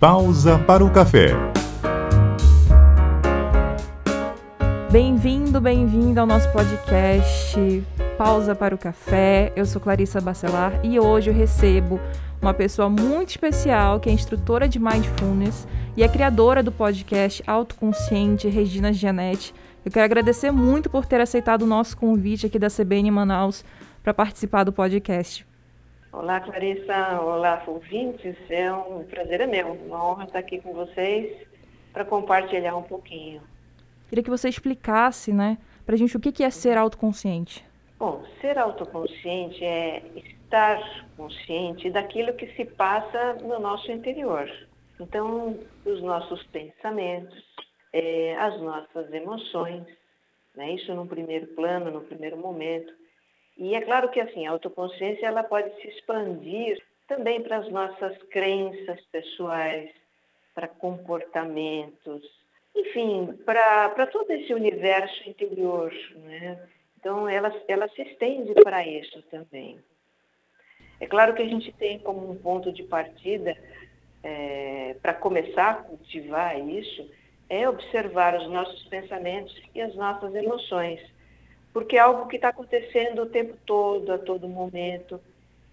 Pausa 0.00 0.60
para 0.60 0.84
o 0.84 0.92
café. 0.92 1.30
Bem-vindo, 4.92 5.60
bem-vindo 5.60 6.20
ao 6.20 6.26
nosso 6.26 6.48
podcast 6.52 7.84
Pausa 8.16 8.54
para 8.54 8.72
o 8.76 8.78
Café. 8.78 9.52
Eu 9.56 9.66
sou 9.66 9.80
Clarissa 9.80 10.20
Bacelar 10.20 10.78
e 10.84 11.00
hoje 11.00 11.30
eu 11.30 11.34
recebo 11.34 11.98
uma 12.40 12.54
pessoa 12.54 12.88
muito 12.88 13.30
especial 13.30 13.98
que 13.98 14.08
é 14.08 14.12
instrutora 14.12 14.68
de 14.68 14.78
Mindfulness 14.78 15.66
e 15.96 16.04
é 16.04 16.08
criadora 16.08 16.62
do 16.62 16.70
podcast 16.70 17.42
Autoconsciente, 17.44 18.46
Regina 18.46 18.92
Gianetti. 18.92 19.52
Eu 19.84 19.90
quero 19.90 20.04
agradecer 20.04 20.52
muito 20.52 20.88
por 20.88 21.06
ter 21.06 21.20
aceitado 21.20 21.62
o 21.62 21.66
nosso 21.66 21.96
convite 21.96 22.46
aqui 22.46 22.56
da 22.56 22.68
CBN 22.70 23.10
Manaus 23.10 23.64
para 24.04 24.14
participar 24.14 24.62
do 24.62 24.72
podcast. 24.72 25.47
Olá, 26.18 26.40
Clarissa. 26.40 27.20
Olá, 27.20 27.62
ouvintes. 27.64 28.34
É 28.50 28.72
um 28.72 29.04
prazer 29.04 29.40
é 29.40 29.46
meu, 29.46 29.68
uma 29.74 30.04
honra 30.04 30.24
estar 30.24 30.40
aqui 30.40 30.60
com 30.60 30.72
vocês 30.72 31.46
para 31.92 32.04
compartilhar 32.04 32.76
um 32.76 32.82
pouquinho. 32.82 33.40
Queria 34.08 34.24
que 34.24 34.28
você 34.28 34.48
explicasse, 34.48 35.32
né, 35.32 35.56
para 35.86 35.94
a 35.94 35.98
gente 35.98 36.16
o 36.16 36.20
que 36.20 36.42
é 36.42 36.50
ser 36.50 36.76
autoconsciente. 36.76 37.64
Bom, 38.00 38.24
ser 38.40 38.58
autoconsciente 38.58 39.64
é 39.64 40.02
estar 40.16 41.06
consciente 41.16 41.88
daquilo 41.88 42.32
que 42.32 42.48
se 42.56 42.64
passa 42.64 43.34
no 43.34 43.60
nosso 43.60 43.92
interior. 43.92 44.50
Então, 44.98 45.56
os 45.84 46.02
nossos 46.02 46.42
pensamentos, 46.48 47.44
é, 47.92 48.36
as 48.38 48.60
nossas 48.60 49.08
emoções, 49.12 49.84
né, 50.56 50.72
isso 50.72 50.92
no 50.94 51.06
primeiro 51.06 51.46
plano, 51.54 51.92
no 51.92 52.00
primeiro 52.00 52.36
momento. 52.36 52.92
E 53.58 53.74
é 53.74 53.80
claro 53.80 54.08
que 54.08 54.20
assim, 54.20 54.46
a 54.46 54.52
autoconsciência 54.52 55.26
ela 55.26 55.42
pode 55.42 55.68
se 55.82 55.88
expandir 55.88 56.80
também 57.08 57.42
para 57.42 57.56
as 57.56 57.68
nossas 57.70 58.16
crenças 58.24 59.00
pessoais, 59.06 59.90
para 60.54 60.68
comportamentos, 60.68 62.22
enfim, 62.74 63.36
para 63.44 64.06
todo 64.06 64.30
esse 64.30 64.54
universo 64.54 65.28
interior. 65.28 65.92
Né? 66.16 66.68
Então, 66.98 67.28
ela, 67.28 67.52
ela 67.66 67.88
se 67.88 68.02
estende 68.02 68.54
para 68.54 68.86
isso 68.86 69.22
também. 69.22 69.78
É 71.00 71.06
claro 71.06 71.34
que 71.34 71.42
a 71.42 71.48
gente 71.48 71.72
tem 71.72 71.98
como 71.98 72.30
um 72.30 72.36
ponto 72.36 72.72
de 72.72 72.82
partida, 72.84 73.56
é, 74.22 74.96
para 75.00 75.14
começar 75.14 75.70
a 75.70 75.74
cultivar 75.74 76.58
isso, 76.60 77.08
é 77.48 77.68
observar 77.68 78.36
os 78.36 78.48
nossos 78.48 78.84
pensamentos 78.88 79.56
e 79.74 79.80
as 79.80 79.94
nossas 79.94 80.34
emoções 80.34 81.00
porque 81.78 81.96
é 81.96 82.00
algo 82.00 82.26
que 82.26 82.34
está 82.34 82.48
acontecendo 82.48 83.22
o 83.22 83.26
tempo 83.26 83.56
todo, 83.64 84.12
a 84.12 84.18
todo 84.18 84.48
momento, 84.48 85.20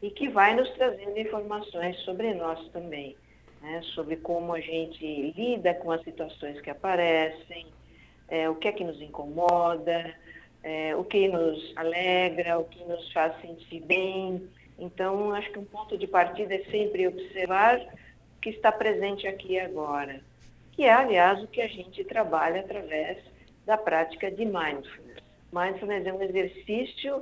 e 0.03 0.11
que 0.11 0.29
vai 0.29 0.53
nos 0.53 0.69
trazendo 0.73 1.17
informações 1.17 1.97
sobre 2.01 2.31
nós 2.35 2.63
também, 2.69 3.15
né? 3.59 3.81
sobre 3.95 4.15
como 4.17 4.53
a 4.53 4.59
gente 4.59 5.33
lida 5.35 5.73
com 5.73 5.91
as 5.91 6.03
situações 6.03 6.61
que 6.61 6.69
aparecem, 6.69 7.65
é, 8.27 8.47
o 8.47 8.53
que 8.53 8.67
é 8.67 8.71
que 8.71 8.83
nos 8.83 9.01
incomoda, 9.01 10.13
é, 10.61 10.95
o 10.95 11.03
que 11.03 11.27
nos 11.27 11.73
alegra, 11.75 12.59
o 12.59 12.65
que 12.65 12.83
nos 12.83 13.11
faz 13.11 13.41
sentir 13.41 13.79
bem. 13.79 14.47
Então, 14.77 15.33
acho 15.33 15.51
que 15.51 15.57
um 15.57 15.65
ponto 15.65 15.97
de 15.97 16.05
partida 16.05 16.53
é 16.53 16.65
sempre 16.65 17.07
observar 17.07 17.79
o 17.79 18.41
que 18.41 18.51
está 18.51 18.71
presente 18.71 19.25
aqui 19.25 19.53
e 19.53 19.59
agora, 19.59 20.21
que 20.73 20.83
é, 20.83 20.93
aliás, 20.93 21.41
o 21.41 21.47
que 21.47 21.61
a 21.61 21.67
gente 21.67 22.03
trabalha 22.03 22.59
através 22.59 23.17
da 23.65 23.75
prática 23.75 24.29
de 24.29 24.45
mindfulness. 24.45 25.24
Mindfulness 25.55 26.05
é 26.05 26.11
um 26.11 26.21
exercício 26.21 27.21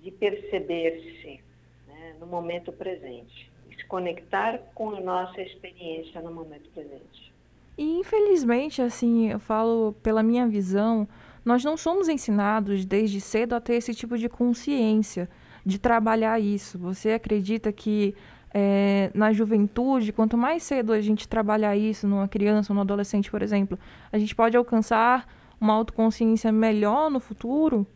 de 0.00 0.12
perceber-se 0.12 1.40
né, 1.88 2.14
no 2.20 2.26
momento 2.26 2.70
presente, 2.70 3.50
se 3.76 3.84
conectar 3.86 4.58
com 4.74 4.90
a 4.94 5.00
nossa 5.00 5.42
experiência 5.42 6.20
no 6.20 6.32
momento 6.32 6.70
presente. 6.70 7.32
E 7.76 7.98
infelizmente, 7.98 8.80
assim, 8.80 9.32
eu 9.32 9.40
falo 9.40 9.92
pela 10.04 10.22
minha 10.22 10.46
visão, 10.46 11.08
nós 11.44 11.64
não 11.64 11.76
somos 11.76 12.08
ensinados 12.08 12.84
desde 12.84 13.20
cedo 13.20 13.54
a 13.54 13.60
ter 13.60 13.74
esse 13.74 13.92
tipo 13.92 14.16
de 14.16 14.28
consciência, 14.28 15.28
de 15.66 15.76
trabalhar 15.76 16.38
isso. 16.38 16.78
Você 16.78 17.10
acredita 17.10 17.72
que 17.72 18.14
é, 18.54 19.10
na 19.12 19.32
juventude, 19.32 20.12
quanto 20.12 20.36
mais 20.38 20.62
cedo 20.62 20.92
a 20.92 21.00
gente 21.00 21.26
trabalhar 21.26 21.76
isso 21.76 22.06
numa 22.06 22.28
criança 22.28 22.72
no 22.72 22.80
adolescente, 22.80 23.28
por 23.28 23.42
exemplo, 23.42 23.76
a 24.12 24.18
gente 24.18 24.32
pode 24.32 24.56
alcançar 24.56 25.26
uma 25.60 25.74
autoconsciência 25.74 26.50
melhor 26.52 27.10
no 27.10 27.20
futuro? 27.20 27.86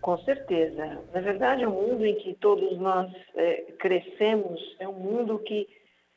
Com 0.00 0.16
certeza. 0.18 1.02
Na 1.12 1.20
verdade, 1.20 1.66
o 1.66 1.70
mundo 1.70 2.06
em 2.06 2.14
que 2.14 2.34
todos 2.34 2.78
nós 2.78 3.10
é, 3.34 3.72
crescemos 3.78 4.76
é 4.78 4.86
um 4.86 4.92
mundo 4.92 5.38
que, 5.40 5.68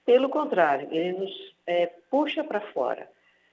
pelo 0.05 0.29
contrário, 0.29 0.87
ele 0.91 1.17
nos 1.19 1.31
é, 1.65 1.87
puxa 2.09 2.43
para 2.43 2.61
fora. 2.61 3.07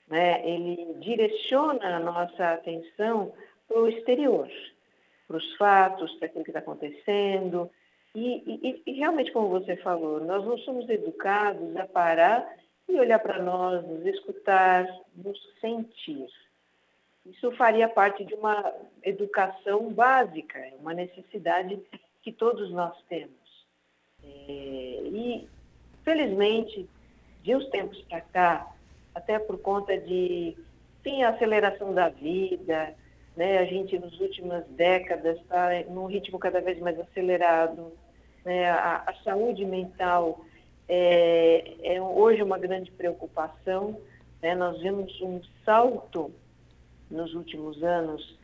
Né? 0.07 0.47
Ele 0.47 0.95
direciona 1.01 1.97
a 1.97 2.01
nossa 2.01 2.53
atenção 2.53 3.33
para 3.67 3.81
o 3.81 3.89
exterior, 3.89 4.49
para 5.27 5.37
os 5.37 5.57
fatos, 5.57 6.13
para 6.15 6.27
aquilo 6.27 6.45
que 6.45 6.51
está 6.51 6.61
acontecendo. 6.61 7.71
E, 8.15 8.43
e, 8.47 8.83
e 8.87 8.93
realmente, 8.93 9.33
como 9.33 9.49
você 9.49 9.77
falou, 9.77 10.21
nós 10.21 10.45
não 10.45 10.59
somos 10.59 10.89
educados 10.89 11.77
a 11.77 11.87
parar 11.87 12.47
e 12.89 12.99
olhar 12.99 13.19
para 13.19 13.43
nós, 13.43 13.87
nos 13.87 14.05
escutar, 14.07 14.87
nos 15.15 15.39
sentir. 15.61 16.27
Isso 17.31 17.53
faria 17.53 17.89
parte 17.89 18.25
de 18.25 18.35
uma 18.35 18.73
educação 19.03 19.93
básica, 19.93 20.59
uma 20.81 20.95
necessidade 20.95 21.81
que 22.23 22.33
todos 22.33 22.71
nós 22.71 22.97
temos. 23.09 23.67
É, 24.23 24.29
e, 25.05 25.49
felizmente, 26.05 26.89
de 27.43 27.55
uns 27.55 27.69
tempos 27.69 28.01
para 28.03 28.21
cá, 28.21 28.73
até 29.15 29.39
por 29.39 29.59
conta 29.59 29.97
de 29.99 30.57
enfim, 31.01 31.23
a 31.23 31.31
aceleração 31.31 31.95
da 31.95 32.09
vida, 32.09 32.95
né? 33.37 33.59
a 33.59 33.65
gente 33.65 33.99
nas 33.99 34.19
últimas 34.21 34.67
décadas 34.69 35.39
está 35.39 35.69
num 35.89 36.07
ritmo 36.07 36.39
cada 36.39 36.61
vez 36.61 36.79
mais 36.81 36.99
acelerado, 36.99 37.93
né? 38.45 38.69
a, 38.69 39.05
a 39.07 39.15
saúde 39.25 39.65
mental 39.65 40.45
é, 40.89 41.75
é, 41.83 42.03
hoje 42.03 42.43
uma 42.43 42.59
grande 42.59 42.91
preocupação, 42.91 43.99
né? 44.43 44.55
nós 44.55 44.81
vemos 44.81 45.21
um 45.23 45.41
salto 45.65 46.33
nos 47.11 47.35
últimos 47.35 47.83
anos 47.83 48.39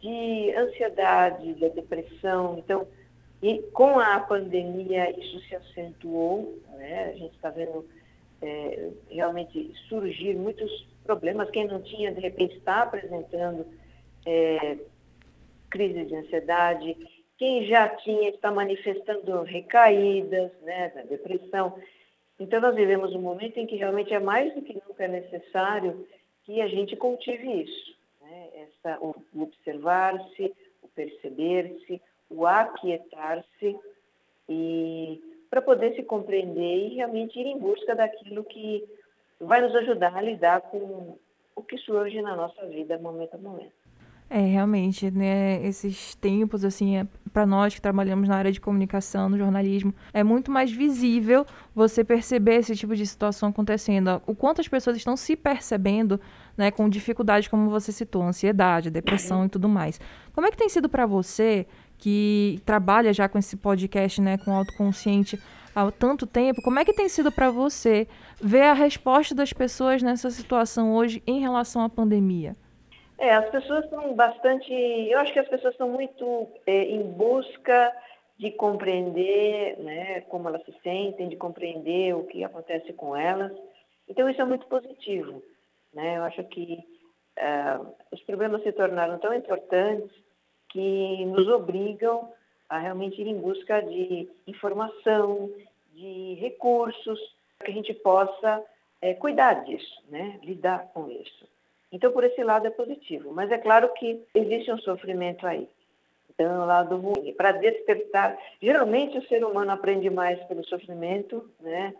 de 0.00 0.52
ansiedade, 0.56 1.54
da 1.54 1.68
depressão. 1.68 2.58
Então, 2.58 2.86
e 3.42 3.58
com 3.72 3.98
a 3.98 4.18
pandemia 4.20 5.10
isso 5.18 5.40
se 5.40 5.54
acentuou, 5.54 6.58
né? 6.76 7.10
a 7.10 7.12
gente 7.12 7.34
está 7.34 7.50
vendo 7.50 7.84
é, 8.42 8.90
realmente 9.10 9.72
surgir 9.88 10.34
muitos 10.34 10.86
problemas. 11.04 11.50
Quem 11.50 11.66
não 11.66 11.80
tinha, 11.80 12.12
de 12.12 12.20
repente, 12.20 12.56
está 12.56 12.82
apresentando 12.82 13.66
é, 14.26 14.78
crise 15.70 16.04
de 16.04 16.16
ansiedade. 16.16 16.96
Quem 17.36 17.66
já 17.66 17.88
tinha 17.88 18.30
está 18.30 18.50
manifestando 18.50 19.42
recaídas, 19.42 20.50
né, 20.62 20.90
da 20.90 21.02
depressão. 21.02 21.78
Então, 22.38 22.60
nós 22.60 22.74
vivemos 22.74 23.14
um 23.14 23.20
momento 23.20 23.58
em 23.58 23.66
que 23.66 23.76
realmente 23.76 24.12
é 24.12 24.18
mais 24.18 24.52
do 24.54 24.62
que 24.62 24.74
nunca 24.74 25.06
necessário 25.06 26.06
que 26.44 26.60
a 26.60 26.68
gente 26.68 26.96
cultive 26.96 27.62
isso 27.62 27.97
o 29.00 29.14
observar-se, 29.42 30.54
o 30.82 30.88
perceber-se, 30.88 32.00
o 32.30 32.46
aquietar-se 32.46 33.76
e 34.48 35.22
para 35.50 35.62
poder 35.62 35.94
se 35.94 36.02
compreender 36.02 36.88
e 36.88 36.94
realmente 36.96 37.38
ir 37.38 37.46
em 37.46 37.58
busca 37.58 37.94
daquilo 37.94 38.44
que 38.44 38.84
vai 39.40 39.60
nos 39.60 39.74
ajudar 39.76 40.16
a 40.16 40.22
lidar 40.22 40.60
com 40.62 41.16
o 41.54 41.62
que 41.62 41.78
surge 41.78 42.20
na 42.20 42.36
nossa 42.36 42.66
vida 42.66 42.98
momento 42.98 43.34
a 43.34 43.38
momento. 43.38 43.72
É, 44.30 44.40
realmente, 44.40 45.10
né, 45.10 45.64
esses 45.66 46.14
tempos, 46.16 46.62
assim, 46.62 46.98
é, 46.98 47.06
para 47.32 47.46
nós 47.46 47.74
que 47.74 47.80
trabalhamos 47.80 48.28
na 48.28 48.36
área 48.36 48.52
de 48.52 48.60
comunicação, 48.60 49.26
no 49.26 49.38
jornalismo, 49.38 49.94
é 50.12 50.22
muito 50.22 50.50
mais 50.50 50.70
visível 50.70 51.46
você 51.74 52.04
perceber 52.04 52.56
esse 52.56 52.76
tipo 52.76 52.94
de 52.94 53.06
situação 53.06 53.48
acontecendo. 53.48 54.20
O 54.26 54.34
quanto 54.34 54.60
as 54.60 54.68
pessoas 54.68 54.98
estão 54.98 55.16
se 55.16 55.34
percebendo, 55.34 56.20
né, 56.58 56.72
com 56.72 56.88
dificuldade, 56.88 57.48
como 57.48 57.70
você 57.70 57.92
citou, 57.92 58.22
ansiedade, 58.22 58.90
depressão 58.90 59.46
e 59.46 59.48
tudo 59.48 59.68
mais. 59.68 60.00
Como 60.34 60.46
é 60.46 60.50
que 60.50 60.56
tem 60.56 60.68
sido 60.68 60.88
para 60.88 61.06
você, 61.06 61.66
que 61.96 62.60
trabalha 62.66 63.12
já 63.12 63.28
com 63.28 63.38
esse 63.38 63.56
podcast, 63.56 64.20
né, 64.20 64.36
com 64.36 64.52
autoconsciente 64.52 65.40
há 65.74 65.90
tanto 65.92 66.26
tempo, 66.26 66.60
como 66.60 66.78
é 66.78 66.84
que 66.84 66.92
tem 66.92 67.08
sido 67.08 67.30
para 67.30 67.50
você 67.50 68.08
ver 68.40 68.62
a 68.62 68.72
resposta 68.72 69.34
das 69.34 69.52
pessoas 69.52 70.02
nessa 70.02 70.30
situação 70.30 70.94
hoje 70.94 71.22
em 71.26 71.40
relação 71.40 71.82
à 71.82 71.88
pandemia? 71.88 72.54
É, 73.18 73.34
as 73.34 73.48
pessoas 73.50 73.84
estão 73.84 74.14
bastante. 74.14 74.72
Eu 74.72 75.18
acho 75.18 75.32
que 75.32 75.38
as 75.38 75.48
pessoas 75.48 75.74
estão 75.74 75.88
muito 75.88 76.48
é, 76.66 76.84
em 76.84 77.02
busca 77.02 77.92
de 78.38 78.52
compreender 78.52 79.76
né, 79.80 80.20
como 80.22 80.48
elas 80.48 80.64
se 80.64 80.72
sentem, 80.82 81.28
de 81.28 81.36
compreender 81.36 82.14
o 82.14 82.24
que 82.24 82.44
acontece 82.44 82.92
com 82.92 83.16
elas. 83.16 83.52
Então, 84.08 84.30
isso 84.30 84.40
é 84.40 84.44
muito 84.44 84.66
positivo. 84.66 85.42
Né? 85.98 86.16
Eu 86.16 86.22
acho 86.22 86.44
que 86.44 86.78
uh, 87.38 87.92
os 88.12 88.22
problemas 88.22 88.62
se 88.62 88.70
tornaram 88.70 89.18
tão 89.18 89.34
importantes 89.34 90.08
que 90.68 91.24
nos 91.24 91.48
obrigam 91.48 92.32
a 92.68 92.78
realmente 92.78 93.20
ir 93.20 93.26
em 93.26 93.40
busca 93.40 93.80
de 93.80 94.28
informação, 94.46 95.50
de 95.92 96.34
recursos, 96.34 97.18
para 97.58 97.66
que 97.66 97.72
a 97.72 97.74
gente 97.74 97.92
possa 97.94 98.64
é, 99.02 99.12
cuidar 99.14 99.64
disso, 99.64 100.00
né? 100.08 100.38
lidar 100.44 100.88
com 100.94 101.10
isso. 101.10 101.48
Então, 101.90 102.12
por 102.12 102.22
esse 102.22 102.44
lado 102.44 102.68
é 102.68 102.70
positivo. 102.70 103.32
Mas 103.32 103.50
é 103.50 103.58
claro 103.58 103.92
que 103.94 104.22
existe 104.32 104.70
um 104.70 104.78
sofrimento 104.78 105.44
aí. 105.48 105.68
Então, 106.30 106.62
é 106.62 106.64
lado 106.64 106.96
ruim. 106.96 107.32
Para 107.32 107.50
despertar, 107.50 108.38
geralmente 108.62 109.18
o 109.18 109.26
ser 109.26 109.44
humano 109.44 109.72
aprende 109.72 110.08
mais 110.08 110.38
pelo 110.44 110.64
sofrimento, 110.64 111.50
né? 111.58 111.92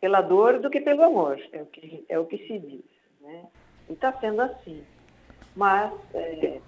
pela 0.00 0.22
dor, 0.22 0.58
do 0.58 0.70
que 0.70 0.80
pelo 0.80 1.02
amor. 1.02 1.38
É 1.52 1.60
o 1.60 1.66
que, 1.66 2.04
é 2.08 2.18
o 2.18 2.24
que 2.24 2.38
se 2.46 2.58
diz. 2.58 3.01
Né? 3.22 3.46
E 3.88 3.92
está 3.92 4.12
sendo 4.20 4.42
assim. 4.42 4.84
Mas 5.54 5.92
é, 6.14 6.60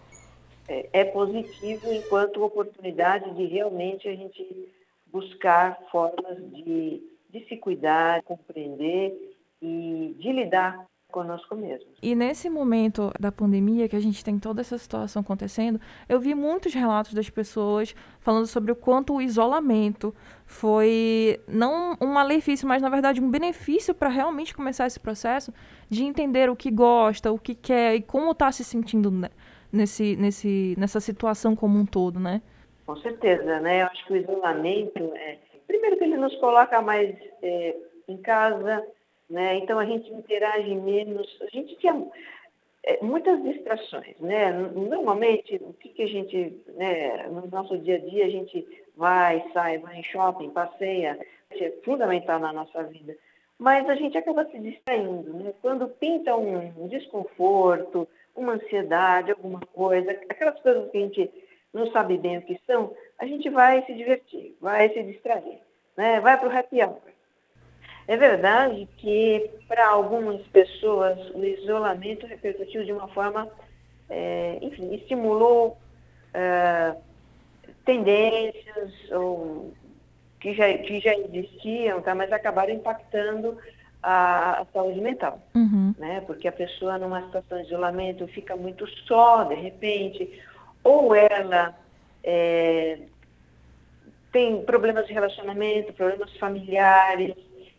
é, 0.68 0.88
é 0.92 1.04
positivo 1.04 1.92
enquanto 1.92 2.44
oportunidade 2.44 3.34
de 3.34 3.44
realmente 3.46 4.08
a 4.08 4.14
gente 4.14 4.72
buscar 5.06 5.78
formas 5.90 6.36
de, 6.50 7.02
de 7.30 7.48
se 7.48 7.56
cuidar, 7.56 8.22
compreender 8.22 9.36
e 9.60 10.14
de 10.18 10.32
lidar 10.32 10.86
conosco 11.14 11.54
mesmo. 11.54 11.86
E 12.02 12.12
nesse 12.16 12.50
momento 12.50 13.12
da 13.20 13.30
pandemia, 13.30 13.88
que 13.88 13.94
a 13.94 14.00
gente 14.00 14.24
tem 14.24 14.36
toda 14.36 14.60
essa 14.60 14.76
situação 14.76 15.22
acontecendo, 15.22 15.80
eu 16.08 16.18
vi 16.18 16.34
muitos 16.34 16.74
relatos 16.74 17.14
das 17.14 17.30
pessoas 17.30 17.94
falando 18.18 18.48
sobre 18.48 18.72
o 18.72 18.76
quanto 18.76 19.14
o 19.14 19.22
isolamento 19.22 20.12
foi 20.44 21.40
não 21.46 21.96
um 22.00 22.08
malefício, 22.08 22.66
mas 22.66 22.82
na 22.82 22.88
verdade 22.88 23.20
um 23.20 23.30
benefício 23.30 23.94
para 23.94 24.08
realmente 24.08 24.52
começar 24.52 24.88
esse 24.88 24.98
processo 24.98 25.54
de 25.88 26.02
entender 26.02 26.50
o 26.50 26.56
que 26.56 26.68
gosta, 26.68 27.30
o 27.30 27.38
que 27.38 27.54
quer 27.54 27.94
e 27.94 28.02
como 28.02 28.32
está 28.32 28.50
se 28.50 28.64
sentindo 28.64 29.12
nesse, 29.70 30.16
nesse, 30.16 30.74
nessa 30.76 30.98
situação 30.98 31.54
como 31.54 31.78
um 31.78 31.86
todo, 31.86 32.18
né? 32.18 32.42
Com 32.84 32.96
certeza, 32.96 33.60
né? 33.60 33.82
Eu 33.82 33.86
acho 33.86 34.04
que 34.04 34.14
o 34.14 34.16
isolamento, 34.16 35.12
é, 35.14 35.38
primeiro 35.64 35.96
que 35.96 36.04
ele 36.04 36.16
nos 36.16 36.34
coloca 36.36 36.82
mais 36.82 37.14
é, 37.40 37.76
em 38.08 38.16
casa, 38.18 38.84
né? 39.28 39.56
Então 39.56 39.78
a 39.78 39.84
gente 39.84 40.12
interage 40.12 40.74
menos, 40.74 41.38
a 41.42 41.46
gente 41.46 41.76
tinha 41.76 42.06
é, 42.82 43.02
muitas 43.02 43.42
distrações, 43.42 44.18
né? 44.20 44.52
Normalmente, 44.52 45.56
o 45.56 45.72
que, 45.74 45.88
que 45.90 46.02
a 46.02 46.08
gente, 46.08 46.60
né, 46.74 47.26
no 47.28 47.46
nosso 47.46 47.78
dia 47.78 47.96
a 47.96 47.98
dia, 47.98 48.26
a 48.26 48.30
gente 48.30 48.66
vai, 48.96 49.44
sai, 49.52 49.78
vai 49.78 49.96
em 49.96 50.02
shopping, 50.02 50.50
passeia, 50.50 51.18
é 51.50 51.70
fundamental 51.84 52.38
na 52.38 52.52
nossa 52.52 52.82
vida. 52.84 53.16
Mas 53.58 53.88
a 53.88 53.94
gente 53.94 54.18
acaba 54.18 54.44
se 54.46 54.58
distraindo, 54.58 55.32
né? 55.32 55.54
Quando 55.62 55.88
pinta 55.88 56.36
um 56.36 56.88
desconforto, 56.88 58.08
uma 58.34 58.54
ansiedade, 58.54 59.30
alguma 59.30 59.60
coisa, 59.60 60.10
aquelas 60.28 60.60
coisas 60.60 60.90
que 60.90 60.98
a 60.98 61.00
gente 61.00 61.30
não 61.72 61.90
sabe 61.90 62.18
bem 62.18 62.38
o 62.38 62.42
que 62.42 62.60
são, 62.66 62.94
a 63.18 63.26
gente 63.26 63.48
vai 63.48 63.84
se 63.84 63.94
divertir, 63.94 64.56
vai 64.60 64.88
se 64.90 65.02
distrair, 65.02 65.58
né? 65.96 66.20
vai 66.20 66.38
para 66.38 66.48
o 66.48 66.56
happy 66.56 66.82
hour. 66.82 67.13
É 68.06 68.16
verdade 68.16 68.86
que 68.98 69.50
para 69.66 69.88
algumas 69.88 70.40
pessoas 70.48 71.18
o 71.34 71.44
isolamento 71.44 72.26
repercutiu 72.26 72.84
de 72.84 72.92
uma 72.92 73.08
forma, 73.08 73.48
é, 74.10 74.58
enfim, 74.60 74.94
estimulou 74.94 75.78
é, 76.34 76.94
tendências 77.84 78.92
ou, 79.10 79.72
que, 80.38 80.52
já, 80.52 80.76
que 80.76 81.00
já 81.00 81.14
existiam, 81.14 82.02
tá? 82.02 82.14
mas 82.14 82.30
acabaram 82.30 82.74
impactando 82.74 83.56
a, 84.02 84.60
a 84.60 84.66
saúde 84.66 85.00
mental. 85.00 85.40
Uhum. 85.54 85.94
Né? 85.98 86.22
Porque 86.26 86.46
a 86.46 86.52
pessoa 86.52 86.98
numa 86.98 87.22
situação 87.22 87.58
de 87.58 87.68
isolamento 87.68 88.26
fica 88.28 88.54
muito 88.54 88.86
só, 89.06 89.44
de 89.44 89.54
repente, 89.54 90.38
ou 90.82 91.14
ela 91.14 91.74
é, 92.22 92.98
tem 94.30 94.62
problemas 94.64 95.06
de 95.06 95.14
relacionamento, 95.14 95.94
problemas 95.94 96.36
familiares, 96.36 97.34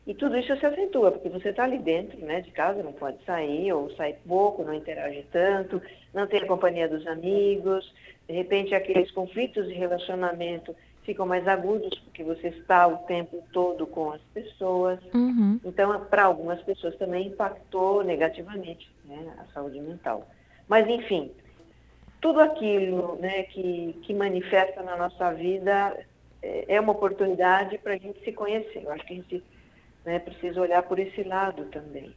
e 0.07 0.13
tudo 0.13 0.38
isso 0.38 0.56
se 0.57 0.66
acentua, 0.66 1.12
porque 1.12 1.30
você 1.30 1.50
está 1.50 1.63
ali 1.63 1.80
dentro 1.80 2.18
né, 2.19 2.40
de 2.40 2.52
casa, 2.52 2.84
não 2.84 2.94
pode 2.94 3.18
sair, 3.25 3.74
ou 3.74 3.90
sai 3.96 4.16
pouco, 4.28 4.63
não 4.63 4.74
interage 4.74 5.25
tanto, 5.31 5.81
não 6.13 6.28
tem 6.28 6.42
a 6.42 6.48
companhia 6.48 6.88
dos 6.88 7.07
amigos, 7.07 7.92
de 8.28 8.34
repente 8.34 8.75
aqueles 8.75 9.10
conflitos 9.12 9.68
de 9.68 9.74
relacionamento 9.74 10.75
ficam 11.04 11.25
mais 11.25 11.48
agudos, 11.48 11.98
porque 12.00 12.24
você 12.24 12.50
está 12.50 12.88
o 12.88 12.98
tempo 13.00 13.44
todo 13.52 13.86
com 13.88 14.12
as 14.12 14.22
pessoas. 14.34 15.00
Uhum. 15.13 15.60
Então, 15.63 16.06
para 16.06 16.24
algumas 16.24 16.62
pessoas 16.62 16.96
também 16.98 17.28
impactou 17.28 18.04
negativamente 18.04 18.90
né, 19.06 19.34
a 19.38 19.46
saúde 19.54 19.80
mental. 19.80 20.28
Mas, 20.68 20.88
enfim, 20.88 21.31
tudo 22.19 22.40
aquilo 22.40 23.18
né, 23.19 23.44
que, 23.44 24.00
que 24.01 24.13
manifesta 24.13 24.81
na 24.81 24.98
nossa 24.98 25.31
vida 25.31 25.96
é, 26.42 26.75
é 26.75 26.81
uma 26.81 26.94
oportunidade 26.94 27.78
para 27.78 27.94
a 27.94 27.98
gente 27.98 28.19
se 28.24 28.31
conhecer. 28.31 28.84
Eu 28.84 28.92
acho 28.92 29.06
que 29.06 29.13
a 29.13 29.18
gente 29.18 29.44
né, 30.06 30.19
precisa 30.19 30.62
olhar 30.62 30.84
por 30.84 31.00
esse 31.00 31.24
lado 31.24 31.66
também. 31.66 32.13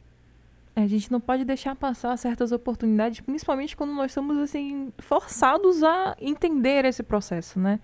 É, 0.75 0.81
a 0.81 0.87
gente 0.87 1.11
não 1.11 1.19
pode 1.19 1.43
deixar 1.43 1.75
passar 1.75 2.15
certas 2.17 2.51
oportunidades, 2.51 3.19
principalmente 3.19 3.75
quando 3.75 3.93
nós 3.93 4.11
estamos 4.11 4.37
assim 4.37 4.93
forçados 4.99 5.83
a 5.83 6.15
entender 6.21 6.85
esse 6.85 7.03
processo, 7.03 7.59
né? 7.59 7.79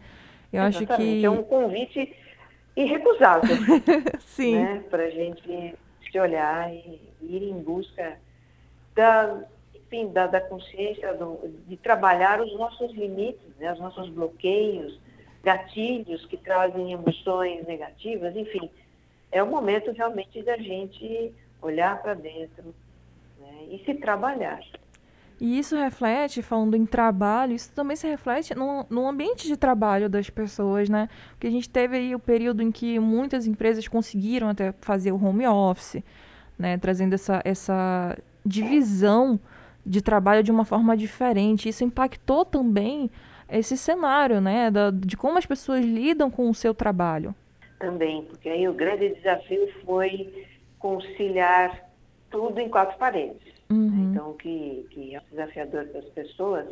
Eu 0.53 0.63
Exatamente. 0.63 0.93
acho 0.93 1.01
que 1.01 1.25
é 1.25 1.29
um 1.29 1.43
convite 1.43 2.15
irrecusável, 2.75 3.55
sim, 4.19 4.55
né, 4.55 4.83
para 4.89 5.03
a 5.03 5.09
gente 5.09 5.75
se 6.09 6.19
olhar 6.19 6.71
e 6.73 6.99
ir 7.21 7.43
em 7.43 7.61
busca 7.61 8.17
da 8.93 9.43
enfim, 9.75 10.11
da, 10.11 10.27
da 10.27 10.41
consciência, 10.41 11.13
do, 11.13 11.39
de 11.67 11.77
trabalhar 11.77 12.41
os 12.41 12.53
nossos 12.57 12.91
limites, 12.93 13.55
né, 13.59 13.71
os 13.71 13.79
nossos 13.79 14.09
bloqueios, 14.09 14.99
gatilhos 15.43 16.25
que 16.25 16.37
trazem 16.37 16.91
emoções 16.91 17.65
negativas, 17.67 18.35
enfim, 18.35 18.69
é 19.35 19.43
o 19.43 19.47
momento 19.47 19.91
realmente 19.91 20.41
da 20.43 20.55
gente 20.55 21.33
olhar 21.61 22.01
para 22.01 22.13
dentro 22.13 22.73
né, 23.37 23.65
e 23.69 23.83
se 23.85 23.93
trabalhar. 23.95 24.61
E 25.41 25.59
isso 25.59 25.75
reflete, 25.75 26.41
falando 26.41 26.77
em 26.77 26.85
trabalho, 26.85 27.51
isso 27.51 27.69
também 27.75 27.97
se 27.97 28.07
reflete 28.07 28.55
no, 28.55 28.85
no 28.89 29.05
ambiente 29.05 29.45
de 29.45 29.57
trabalho 29.57 30.07
das 30.07 30.29
pessoas, 30.29 30.87
né? 30.87 31.09
Porque 31.31 31.47
a 31.47 31.51
gente 31.51 31.69
teve 31.69 31.97
aí 31.97 32.15
o 32.15 32.19
período 32.19 32.63
em 32.63 32.71
que 32.71 32.97
muitas 32.97 33.45
empresas 33.45 33.85
conseguiram 33.89 34.47
até 34.47 34.71
fazer 34.79 35.11
o 35.11 35.21
home 35.21 35.45
office, 35.45 36.01
né? 36.57 36.77
Trazendo 36.77 37.13
essa, 37.15 37.41
essa 37.43 38.17
divisão 38.45 39.37
de 39.85 40.01
trabalho 40.01 40.41
de 40.41 40.51
uma 40.51 40.63
forma 40.63 40.95
diferente. 40.95 41.67
Isso 41.67 41.83
impactou 41.83 42.45
também 42.45 43.11
esse 43.49 43.75
cenário, 43.75 44.39
né, 44.39 44.71
da, 44.71 44.89
de 44.89 45.17
como 45.17 45.37
as 45.37 45.45
pessoas 45.45 45.83
lidam 45.83 46.31
com 46.31 46.49
o 46.49 46.55
seu 46.55 46.73
trabalho. 46.73 47.35
Também, 47.79 48.23
porque 48.23 48.49
aí 48.49 48.67
o 48.67 48.73
grande 48.73 49.09
desafio 49.09 49.67
foi 49.85 50.45
conciliar 50.79 51.89
tudo 52.29 52.59
em 52.59 52.69
quatro 52.69 52.97
paredes. 52.97 53.45
Né? 53.45 53.75
Uhum. 53.75 54.11
Então, 54.11 54.31
o 54.31 54.33
que, 54.33 54.85
que 54.91 55.15
é 55.15 55.21
desafiador 55.29 55.85
para 55.87 55.99
as 55.99 56.09
pessoas 56.09 56.67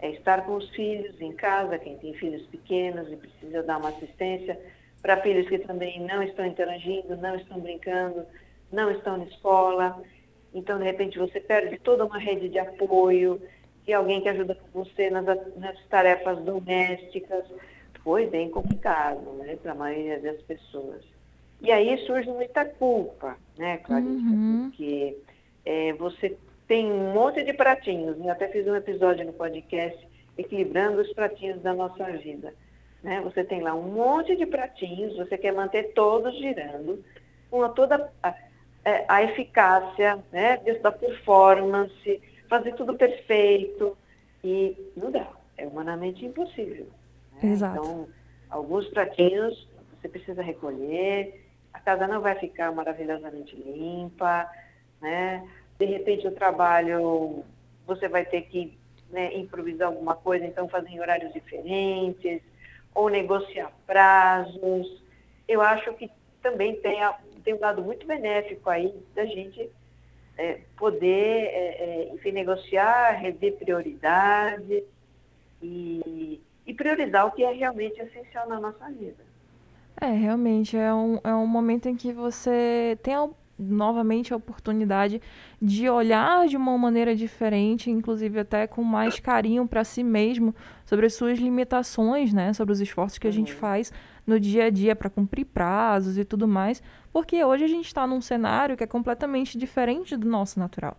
é 0.00 0.10
estar 0.10 0.44
com 0.44 0.56
os 0.56 0.68
filhos 0.70 1.20
em 1.20 1.32
casa, 1.32 1.78
quem 1.78 1.96
tem 1.98 2.12
filhos 2.14 2.42
pequenos 2.46 3.10
e 3.10 3.16
precisa 3.16 3.62
dar 3.62 3.78
uma 3.78 3.90
assistência, 3.90 4.58
para 5.00 5.20
filhos 5.20 5.48
que 5.48 5.58
também 5.58 6.00
não 6.00 6.22
estão 6.22 6.44
interagindo, 6.44 7.16
não 7.16 7.36
estão 7.36 7.58
brincando, 7.60 8.24
não 8.70 8.90
estão 8.90 9.16
na 9.16 9.24
escola. 9.24 10.02
Então, 10.54 10.78
de 10.78 10.84
repente, 10.84 11.18
você 11.18 11.40
perde 11.40 11.78
toda 11.78 12.04
uma 12.04 12.18
rede 12.18 12.48
de 12.48 12.58
apoio, 12.58 13.40
e 13.86 13.92
alguém 13.92 14.20
que 14.20 14.28
ajuda 14.28 14.56
você 14.72 15.10
nas, 15.10 15.24
nas 15.56 15.78
tarefas 15.88 16.38
domésticas. 16.40 17.44
Foi 18.04 18.26
bem 18.26 18.50
complicado, 18.50 19.32
né, 19.34 19.56
para 19.62 19.72
a 19.72 19.76
maioria 19.76 20.20
das 20.20 20.40
pessoas. 20.42 21.02
E 21.60 21.70
aí 21.70 21.96
surge 22.06 22.28
muita 22.28 22.64
culpa, 22.64 23.36
né, 23.56 23.78
Clarissa? 23.78 24.10
Uhum. 24.10 24.70
Porque 24.70 25.16
é, 25.64 25.92
você 25.92 26.36
tem 26.66 26.90
um 26.90 27.12
monte 27.12 27.44
de 27.44 27.52
pratinhos, 27.52 28.18
eu 28.18 28.30
até 28.30 28.48
fiz 28.48 28.66
um 28.66 28.74
episódio 28.74 29.24
no 29.24 29.32
podcast 29.32 30.08
equilibrando 30.36 31.00
os 31.00 31.12
pratinhos 31.12 31.60
da 31.60 31.74
nossa 31.74 32.04
vida. 32.12 32.54
Né? 33.02 33.20
Você 33.20 33.44
tem 33.44 33.60
lá 33.60 33.74
um 33.74 33.82
monte 33.82 34.36
de 34.36 34.46
pratinhos, 34.46 35.16
você 35.16 35.36
quer 35.36 35.52
manter 35.52 35.92
todos 35.92 36.36
girando, 36.38 37.04
com 37.50 37.68
toda 37.70 38.10
a, 38.22 38.34
é, 38.84 39.04
a 39.08 39.22
eficácia 39.22 40.18
né, 40.32 40.56
da 40.80 40.90
performance, 40.90 42.20
fazer 42.48 42.74
tudo 42.74 42.94
perfeito. 42.94 43.96
E 44.42 44.76
não 44.96 45.10
dá, 45.10 45.28
é 45.56 45.66
humanamente 45.66 46.24
impossível. 46.24 46.88
Né? 47.42 47.52
Exato. 47.52 47.78
Então, 47.78 48.08
alguns 48.48 48.86
pratinhos 48.88 49.68
você 50.00 50.08
precisa 50.08 50.42
recolher, 50.42 51.46
a 51.72 51.78
casa 51.78 52.06
não 52.06 52.20
vai 52.20 52.34
ficar 52.34 52.72
maravilhosamente 52.72 53.54
limpa, 53.56 54.50
né? 55.00 55.46
De 55.78 55.84
repente 55.84 56.26
o 56.26 56.32
trabalho 56.32 57.44
você 57.86 58.08
vai 58.08 58.24
ter 58.24 58.42
que 58.42 58.76
né, 59.10 59.34
improvisar 59.36 59.88
alguma 59.88 60.14
coisa, 60.14 60.44
então 60.44 60.68
fazer 60.68 60.88
em 60.88 61.00
horários 61.00 61.32
diferentes, 61.32 62.40
ou 62.94 63.08
negociar 63.08 63.70
prazos. 63.86 65.02
Eu 65.46 65.60
acho 65.60 65.92
que 65.94 66.10
também 66.42 66.76
tem 66.76 67.00
tem 67.44 67.54
um 67.54 67.60
lado 67.60 67.82
muito 67.82 68.06
benéfico 68.06 68.70
aí 68.70 68.94
da 69.14 69.24
gente 69.24 69.68
é, 70.38 70.60
poder, 70.76 71.44
é, 71.44 71.76
é, 72.08 72.14
enfim, 72.14 72.32
negociar, 72.32 73.12
rever 73.12 73.56
prioridades 73.56 74.84
e, 75.60 76.31
e 76.72 76.74
priorizar 76.74 77.26
o 77.26 77.30
que 77.30 77.44
é 77.44 77.52
realmente 77.52 78.00
essencial 78.00 78.48
na 78.48 78.58
nossa 78.58 78.86
vida. 78.90 79.22
É, 80.00 80.10
realmente, 80.10 80.76
é 80.76 80.92
um, 80.92 81.18
é 81.22 81.34
um 81.34 81.46
momento 81.46 81.86
em 81.86 81.94
que 81.94 82.12
você 82.12 82.98
tem 83.02 83.14
a 83.14 83.28
novamente 83.58 84.32
a 84.32 84.36
oportunidade 84.36 85.20
de 85.60 85.88
olhar 85.88 86.48
de 86.48 86.56
uma 86.56 86.76
maneira 86.76 87.14
diferente, 87.14 87.90
inclusive 87.90 88.40
até 88.40 88.66
com 88.66 88.82
mais 88.82 89.20
carinho 89.20 89.68
para 89.68 89.84
si 89.84 90.02
mesmo, 90.02 90.52
sobre 90.84 91.06
as 91.06 91.14
suas 91.14 91.38
limitações, 91.38 92.32
né? 92.32 92.52
Sobre 92.54 92.72
os 92.72 92.80
esforços 92.80 93.18
que 93.18 93.28
a 93.28 93.30
gente 93.30 93.52
uhum. 93.52 93.58
faz 93.58 93.92
no 94.26 94.40
dia 94.40 94.64
a 94.64 94.70
dia 94.70 94.96
para 94.96 95.10
cumprir 95.10 95.44
prazos 95.44 96.16
e 96.16 96.24
tudo 96.24 96.48
mais, 96.48 96.82
porque 97.12 97.44
hoje 97.44 97.64
a 97.64 97.68
gente 97.68 97.86
está 97.86 98.06
num 98.06 98.20
cenário 98.20 98.76
que 98.76 98.82
é 98.82 98.86
completamente 98.86 99.56
diferente 99.58 100.16
do 100.16 100.26
nosso 100.26 100.58
natural. 100.58 100.96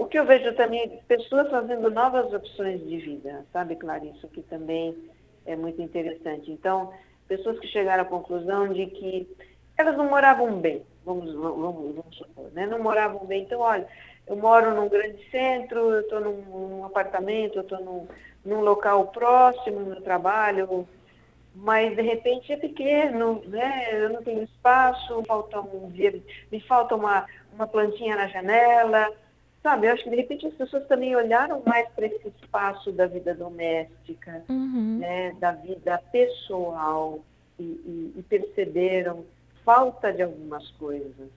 O 0.00 0.06
que 0.06 0.18
eu 0.18 0.24
vejo 0.24 0.54
também, 0.54 0.98
pessoas 1.06 1.50
fazendo 1.50 1.90
novas 1.90 2.32
opções 2.32 2.80
de 2.88 2.96
vida, 2.96 3.44
sabe, 3.52 3.76
Clarice, 3.76 4.26
que 4.28 4.40
também 4.40 4.96
é 5.44 5.54
muito 5.54 5.82
interessante. 5.82 6.50
Então, 6.50 6.90
pessoas 7.28 7.58
que 7.58 7.66
chegaram 7.66 8.04
à 8.04 8.06
conclusão 8.06 8.72
de 8.72 8.86
que 8.86 9.28
elas 9.76 9.98
não 9.98 10.08
moravam 10.08 10.58
bem, 10.58 10.82
vamos, 11.04 11.34
vamos, 11.34 11.94
vamos 11.96 12.16
supor, 12.16 12.50
né? 12.52 12.64
não 12.64 12.82
moravam 12.82 13.26
bem. 13.26 13.42
Então, 13.42 13.60
olha, 13.60 13.86
eu 14.26 14.36
moro 14.36 14.74
num 14.74 14.88
grande 14.88 15.22
centro, 15.30 15.90
eu 15.90 16.00
estou 16.00 16.18
num, 16.18 16.40
num, 16.46 16.84
apartamento, 16.86 17.58
eu 17.58 17.62
estou 17.62 17.84
num, 17.84 18.08
num 18.42 18.62
local 18.62 19.08
próximo 19.08 19.80
no 19.80 20.00
trabalho, 20.00 20.88
mas 21.54 21.94
de 21.94 22.00
repente 22.00 22.50
é 22.50 22.56
pequeno, 22.56 23.42
né? 23.48 23.88
Eu 23.92 24.08
não 24.08 24.22
tenho 24.22 24.44
espaço, 24.44 25.22
falta 25.26 25.60
um 25.60 25.92
me 26.50 26.60
falta 26.62 26.96
uma, 26.96 27.26
uma 27.52 27.66
plantinha 27.66 28.16
na 28.16 28.28
janela, 28.28 29.12
sabe? 29.62 29.86
Eu 29.86 29.92
acho 29.92 30.04
que 30.04 30.10
de 30.10 30.16
repente 30.16 30.46
as 30.46 30.54
pessoas 30.54 30.86
também 30.86 31.14
olharam 31.14 31.62
mais 31.64 31.88
para 31.90 32.06
esse 32.06 32.28
espaço 32.42 32.92
da 32.92 33.06
vida 33.06 33.34
doméstica, 33.34 34.42
uhum. 34.48 34.98
né? 34.98 35.34
Da 35.38 35.52
vida 35.52 35.98
pessoal 36.10 37.20
e, 37.58 37.62
e, 37.62 38.14
e, 38.16 38.22
perceberam 38.22 39.24
falta 39.64 40.12
de 40.12 40.22
algumas 40.22 40.68
coisas. 40.72 41.28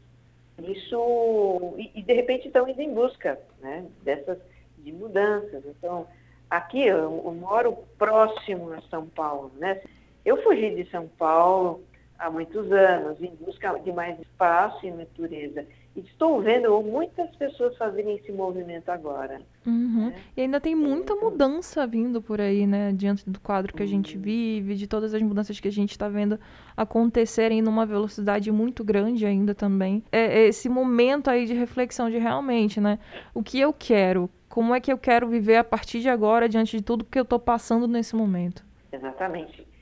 Isso 0.60 1.74
e, 1.77 1.92
e 1.96 2.01
de 2.01 2.13
repente 2.13 2.48
estão 2.48 2.68
indo 2.68 2.82
em 2.82 2.94
busca, 2.94 3.39
né? 3.62 3.86
Dessas 4.03 4.38
de 4.77 4.92
mudanças. 4.92 5.63
Então 5.65 6.08
aqui 6.50 6.86
eu, 6.86 7.22
eu 7.25 7.34
moro 7.34 7.77
próximo 7.98 8.72
a 8.74 8.82
São 8.89 9.08
Paulo, 9.08 9.51
né? 9.58 9.82
Eu 10.25 10.42
fugi 10.42 10.74
de 10.75 10.89
São 10.89 11.08
Paulo 11.08 11.84
há 12.17 12.29
muitos 12.29 12.72
anos 12.72 13.22
em 13.22 13.34
busca 13.36 13.77
de 13.79 13.91
mais 13.91 14.20
espaço 14.20 14.86
e 14.86 14.91
natureza. 14.91 15.65
E 15.96 16.00
estou 16.00 16.41
vendo 16.41 16.82
muitas 16.82 17.29
pessoas 17.36 17.77
fazerem 17.77 18.15
esse 18.15 18.32
movimento 18.32 18.89
agora. 18.89 19.39
Uhum. 19.65 20.08
Né? 20.08 20.15
E 20.36 20.41
ainda 20.41 20.60
tem 20.60 20.74
muita 20.74 21.13
então 21.13 21.29
mudança 21.29 21.86
vindo 21.86 22.20
por 22.20 22.41
aí, 22.41 22.65
né? 22.65 22.91
Diante 22.93 23.29
do 23.29 23.39
quadro 23.39 23.74
que 23.74 23.84
a 23.84 23.86
gente 23.86 24.15
uhum. 24.15 24.22
vive, 24.24 24.75
de 24.75 24.88
todas 24.88 25.13
as 25.13 25.22
mudanças 25.22 25.60
que 25.60 25.67
a 25.67 25.72
gente 25.72 25.91
está 25.91 26.10
vendo 26.10 26.39
acontecerem 26.75 27.62
numa 27.62 27.86
velocidade 27.86 28.51
muito 28.51 28.84
grande 28.84 29.24
ainda 29.25 29.53
também. 29.53 30.03
É, 30.12 30.39
é 30.39 30.48
esse 30.48 30.67
momento 30.67 31.29
aí 31.29 31.46
de 31.46 31.53
reflexão 31.53 32.10
de 32.10 32.17
realmente, 32.17 32.82
né? 32.82 32.98
O 33.32 33.43
que 33.43 33.60
eu 33.60 33.72
quero? 33.72 34.29
Como 34.50 34.74
é 34.74 34.79
que 34.79 34.91
eu 34.91 34.98
quero 34.98 35.27
viver 35.27 35.58
a 35.58 35.63
partir 35.63 36.00
de 36.00 36.10
agora, 36.10 36.50
diante 36.50 36.77
de 36.77 36.84
tudo 36.84 37.05
que 37.05 37.20
eu 37.20 37.24
estou 37.24 37.39
passando 37.39 37.88
nesse 37.88 38.15
momento? 38.15 38.65
Exatamente 38.91 39.73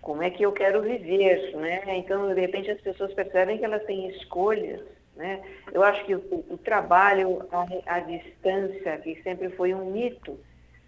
como 0.00 0.22
é 0.22 0.30
que 0.30 0.42
eu 0.42 0.52
quero 0.52 0.82
viver, 0.82 1.54
né? 1.56 1.82
Então, 1.96 2.32
de 2.32 2.40
repente, 2.40 2.70
as 2.70 2.80
pessoas 2.80 3.12
percebem 3.12 3.58
que 3.58 3.64
elas 3.64 3.84
têm 3.84 4.08
escolhas, 4.08 4.80
né? 5.16 5.42
Eu 5.72 5.82
acho 5.82 6.04
que 6.04 6.14
o, 6.14 6.44
o 6.48 6.58
trabalho 6.58 7.46
à, 7.50 7.96
à, 7.96 8.00
distância, 8.00 8.98
que 8.98 9.20
sempre 9.22 9.50
foi 9.50 9.74
um 9.74 9.90
mito, 9.90 10.38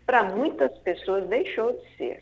para 0.07 0.23
muitas 0.23 0.77
pessoas 0.79 1.29
deixou 1.29 1.73
de 1.73 1.97
ser. 1.97 2.21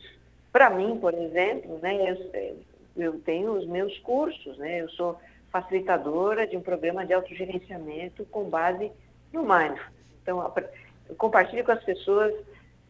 Para 0.51 0.69
mim, 0.69 0.97
por 0.99 1.13
exemplo, 1.13 1.77
né, 1.79 2.11
eu, 2.11 2.61
eu, 2.97 3.19
tenho 3.19 3.53
os 3.53 3.65
meus 3.67 3.97
cursos, 3.99 4.57
né? 4.57 4.81
Eu 4.81 4.89
sou 4.89 5.19
facilitadora 5.51 6.45
de 6.47 6.57
um 6.57 6.61
programa 6.61 7.05
de 7.05 7.13
autogerenciamento 7.13 8.25
com 8.25 8.49
base 8.49 8.91
no 9.31 9.41
Mindfulness. 9.41 9.99
Então, 10.21 10.53
compartilho 11.17 11.63
com 11.63 11.71
as 11.71 11.83
pessoas 11.83 12.33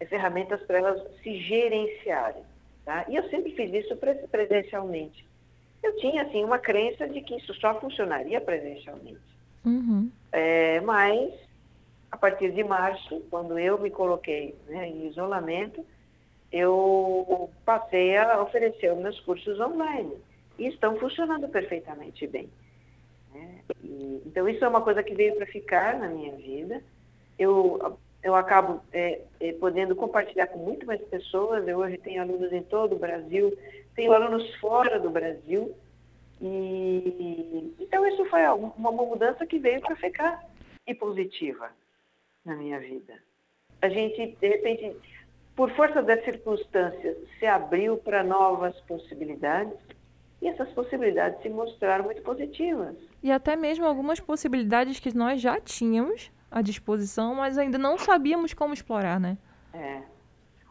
ferramentas 0.07 0.61
para 0.63 0.79
elas 0.79 1.01
se 1.21 1.37
gerenciarem. 1.41 2.43
Tá? 2.85 3.05
E 3.07 3.15
eu 3.15 3.29
sempre 3.29 3.51
fiz 3.51 3.71
isso 3.73 3.95
presencialmente. 4.31 5.27
Eu 5.81 5.95
tinha, 5.97 6.23
assim, 6.23 6.43
uma 6.43 6.59
crença 6.59 7.07
de 7.07 7.21
que 7.21 7.35
isso 7.35 7.53
só 7.55 7.79
funcionaria 7.79 8.41
presencialmente. 8.41 9.19
Uhum. 9.65 10.11
É, 10.31 10.81
mas, 10.81 11.33
a 12.11 12.17
partir 12.17 12.51
de 12.51 12.63
março, 12.63 13.21
quando 13.29 13.57
eu 13.57 13.77
me 13.79 13.89
coloquei 13.89 14.55
né, 14.67 14.87
em 14.87 15.07
isolamento, 15.07 15.85
eu 16.51 17.49
passei 17.63 18.17
a 18.17 18.41
oferecer 18.41 18.91
os 18.91 18.99
meus 18.99 19.19
cursos 19.21 19.59
online. 19.59 20.17
E 20.57 20.67
estão 20.67 20.97
funcionando 20.97 21.47
perfeitamente 21.47 22.27
bem. 22.27 22.49
Né? 23.33 23.59
E, 23.83 24.21
então, 24.25 24.49
isso 24.49 24.63
é 24.65 24.67
uma 24.67 24.81
coisa 24.81 25.01
que 25.01 25.13
veio 25.13 25.35
para 25.35 25.45
ficar 25.45 25.97
na 25.97 26.09
minha 26.09 26.35
vida. 26.35 26.83
Eu 27.37 27.97
eu 28.23 28.35
acabo 28.35 28.81
é, 28.91 29.21
é, 29.39 29.53
podendo 29.53 29.95
compartilhar 29.95 30.47
com 30.47 30.59
muito 30.59 30.85
mais 30.85 31.01
pessoas. 31.01 31.67
Eu 31.67 31.77
hoje 31.77 31.97
tenho 31.97 32.21
alunos 32.21 32.51
em 32.51 32.63
todo 32.63 32.95
o 32.95 32.99
Brasil, 32.99 33.57
tenho 33.95 34.13
alunos 34.13 34.53
fora 34.55 34.99
do 34.99 35.09
Brasil. 35.09 35.73
E 36.41 37.73
então 37.79 38.05
isso 38.07 38.25
foi 38.25 38.41
uma 38.47 38.91
mudança 38.91 39.45
que 39.45 39.59
veio 39.59 39.81
para 39.81 39.95
ficar 39.95 40.43
e 40.87 40.93
positiva 40.93 41.69
na 42.45 42.55
minha 42.55 42.79
vida. 42.79 43.13
A 43.81 43.89
gente, 43.89 44.37
de 44.39 44.47
repente, 44.47 44.95
por 45.55 45.71
força 45.71 46.01
das 46.01 46.23
circunstâncias, 46.23 47.17
se 47.37 47.45
abriu 47.45 47.97
para 47.97 48.23
novas 48.23 48.75
possibilidades 48.81 49.77
e 50.41 50.47
essas 50.47 50.69
possibilidades 50.69 51.41
se 51.41 51.49
mostraram 51.49 52.05
muito 52.05 52.21
positivas. 52.21 52.95
E 53.21 53.31
até 53.31 53.55
mesmo 53.55 53.85
algumas 53.85 54.19
possibilidades 54.19 54.99
que 54.99 55.15
nós 55.15 55.41
já 55.41 55.59
tínhamos 55.59 56.31
à 56.51 56.61
disposição, 56.61 57.35
mas 57.35 57.57
ainda 57.57 57.77
não 57.77 57.97
sabíamos 57.97 58.53
como 58.53 58.73
explorar, 58.73 59.19
né? 59.19 59.37
É. 59.73 60.01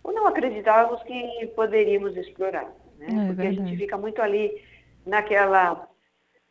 Ou 0.03 0.13
não 0.13 0.27
acreditávamos 0.27 1.03
que 1.03 1.47
poderíamos 1.55 2.17
explorar, 2.17 2.73
né? 2.99 3.07
É, 3.07 3.27
Porque 3.27 3.43
verdade. 3.43 3.49
a 3.49 3.53
gente 3.53 3.77
fica 3.77 3.97
muito 3.97 4.21
ali 4.21 4.63
naquela, 5.07 5.89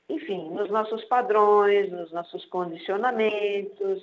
enfim, 0.10 0.50
nos 0.52 0.70
nossos 0.70 1.04
padrões, 1.06 1.92
nos 1.92 2.12
nossos 2.12 2.46
condicionamentos, 2.46 4.02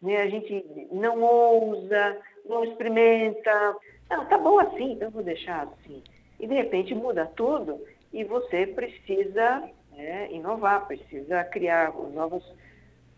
né? 0.00 0.22
A 0.22 0.28
gente 0.28 0.64
não 0.92 1.20
ousa, 1.22 2.18
não 2.46 2.64
experimenta. 2.64 3.76
Não, 4.10 4.26
tá 4.26 4.38
bom 4.38 4.58
assim, 4.58 4.92
então 4.92 5.10
vou 5.10 5.22
deixar 5.22 5.62
assim. 5.62 6.02
E 6.38 6.46
de 6.46 6.54
repente 6.54 6.94
muda 6.94 7.26
tudo 7.34 7.80
e 8.12 8.22
você 8.22 8.66
precisa 8.66 9.68
né, 9.92 10.30
inovar, 10.30 10.86
precisa 10.86 11.42
criar 11.44 11.92
novas 12.12 12.44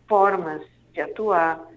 formas 0.07 0.62
de 0.97 1.03
atuar. 1.03 1.71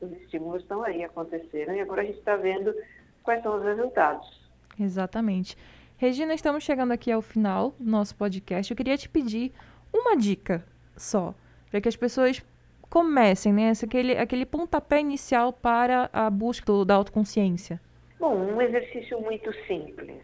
Os 0.00 0.10
estímulos 0.12 0.62
estão 0.62 0.82
aí, 0.82 1.04
aconteceram, 1.04 1.74
e 1.74 1.80
agora 1.80 2.02
a 2.02 2.04
gente 2.04 2.18
está 2.18 2.34
vendo 2.36 2.74
quais 3.22 3.42
são 3.42 3.56
os 3.56 3.64
resultados. 3.64 4.42
Exatamente. 4.78 5.56
Regina, 5.96 6.34
estamos 6.34 6.64
chegando 6.64 6.92
aqui 6.92 7.12
ao 7.12 7.22
final 7.22 7.74
do 7.78 7.88
nosso 7.88 8.16
podcast. 8.16 8.70
Eu 8.70 8.76
queria 8.76 8.98
te 8.98 9.08
pedir 9.08 9.52
uma 9.92 10.16
dica 10.16 10.64
só, 10.96 11.34
para 11.70 11.80
que 11.80 11.88
as 11.88 11.96
pessoas 11.96 12.44
comecem, 12.90 13.52
né? 13.52 13.72
Aquele, 13.82 14.16
aquele 14.18 14.44
pontapé 14.44 15.00
inicial 15.00 15.52
para 15.52 16.10
a 16.12 16.28
busca 16.28 16.66
do, 16.66 16.84
da 16.84 16.94
autoconsciência. 16.94 17.80
Bom, 18.18 18.34
um 18.34 18.60
exercício 18.60 19.20
muito 19.20 19.52
simples, 19.66 20.16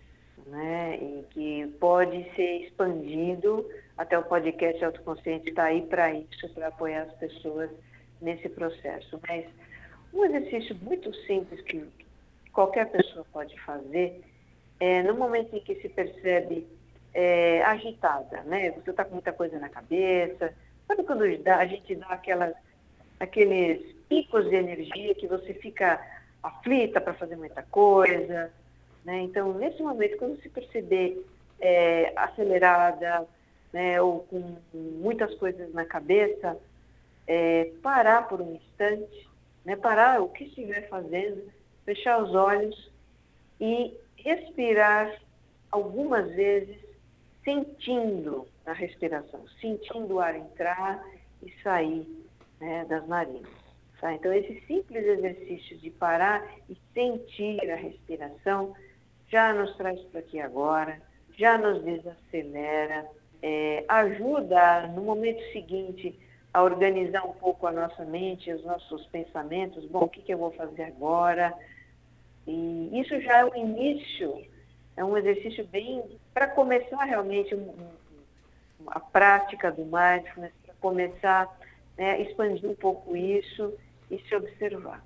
né? 0.47 0.97
E 0.97 1.25
que 1.31 1.67
pode 1.79 2.25
ser 2.35 2.65
expandido. 2.65 3.67
Até 3.97 4.19
o 4.19 4.23
podcast 4.23 4.83
Autoconsciente 4.83 5.51
está 5.51 5.65
aí 5.65 5.83
para 5.83 6.15
isso, 6.15 6.49
para 6.55 6.69
apoiar 6.69 7.03
as 7.03 7.13
pessoas 7.15 7.71
nesse 8.21 8.49
processo. 8.49 9.21
Mas 9.27 9.47
um 10.12 10.25
exercício 10.25 10.77
muito 10.83 11.15
simples 11.27 11.61
que 11.62 11.85
qualquer 12.53 12.91
pessoa 12.91 13.25
pode 13.33 13.59
fazer 13.61 14.21
é 14.79 15.03
no 15.03 15.15
momento 15.15 15.55
em 15.55 15.61
que 15.61 15.75
se 15.77 15.89
percebe 15.89 16.67
é, 17.12 17.62
agitada, 17.62 18.43
né? 18.43 18.71
Você 18.71 18.91
está 18.91 19.05
com 19.05 19.15
muita 19.15 19.33
coisa 19.33 19.59
na 19.59 19.69
cabeça. 19.69 20.55
Sabe 20.87 21.05
quando 21.05 21.23
a 21.23 21.67
gente 21.67 21.95
dá 21.95 22.07
aquelas, 22.07 22.55
aqueles 23.19 23.95
picos 24.09 24.49
de 24.49 24.57
energia 24.57 25.15
que 25.15 25.27
você 25.27 25.55
fica 25.55 26.00
aflita 26.43 27.00
para 27.00 27.15
fazer 27.15 27.37
muita 27.37 27.62
coisa, 27.62 28.50
né? 29.05 29.21
Então, 29.21 29.53
nesse 29.55 29.83
momento, 29.83 30.17
quando 30.17 30.41
se 30.41 30.49
perceber 30.49 31.25
é, 31.61 32.12
acelerada, 32.17 33.27
né, 33.73 34.00
ou 34.00 34.21
com 34.21 34.57
muitas 34.75 35.35
coisas 35.37 35.73
na 35.73 35.85
cabeça, 35.85 36.57
é, 37.31 37.71
parar 37.81 38.27
por 38.27 38.41
um 38.41 38.57
instante, 38.57 39.31
né, 39.65 39.77
parar 39.77 40.21
o 40.21 40.31
que 40.31 40.43
estiver 40.43 40.89
fazendo, 40.89 41.49
fechar 41.85 42.21
os 42.21 42.35
olhos 42.35 42.91
e 43.61 43.97
respirar 44.17 45.17
algumas 45.71 46.29
vezes 46.35 46.77
sentindo 47.45 48.49
a 48.67 48.73
respiração, 48.73 49.45
sentindo 49.61 50.15
o 50.15 50.21
ar 50.21 50.35
entrar 50.35 51.07
e 51.41 51.53
sair 51.63 52.05
né, 52.59 52.85
das 52.87 53.07
narinas. 53.07 53.49
Tá? 54.01 54.13
Então, 54.13 54.33
esse 54.33 54.61
simples 54.67 55.07
exercício 55.07 55.79
de 55.79 55.89
parar 55.89 56.45
e 56.69 56.77
sentir 56.93 57.71
a 57.71 57.77
respiração 57.77 58.75
já 59.29 59.55
nos 59.55 59.77
traz 59.77 60.01
para 60.07 60.19
aqui 60.19 60.41
agora, 60.41 61.01
já 61.39 61.57
nos 61.57 61.81
desacelera, 61.85 63.07
é, 63.41 63.85
ajuda 63.87 64.89
no 64.89 65.03
momento 65.03 65.41
seguinte 65.53 66.19
a 66.52 66.62
organizar 66.62 67.25
um 67.25 67.33
pouco 67.33 67.66
a 67.66 67.73
nossa 67.73 68.04
mente, 68.04 68.52
os 68.52 68.64
nossos 68.64 69.07
pensamentos. 69.07 69.85
Bom, 69.87 70.04
o 70.04 70.09
que, 70.09 70.21
que 70.21 70.35
eu 70.35 70.38
vou 70.38 70.50
fazer 70.52 70.85
agora? 70.85 71.54
E 72.47 72.90
isso 73.00 73.21
já 73.21 73.38
é 73.38 73.45
o 73.45 73.54
início, 73.54 74.45
é 74.97 75.04
um 75.04 75.16
exercício 75.16 75.66
bem 75.66 76.02
para 76.35 76.49
começar 76.49 77.04
realmente 77.04 77.54
um, 77.54 77.71
um, 77.71 78.87
a 78.88 78.99
prática 78.99 79.71
do 79.71 79.85
mindfulness, 79.85 80.52
para 80.64 80.75
começar 80.80 81.59
né, 81.97 82.12
a 82.12 82.19
expandir 82.19 82.69
um 82.69 82.75
pouco 82.75 83.16
isso 83.16 83.73
e 84.11 84.19
se 84.19 84.35
observar. 84.35 85.04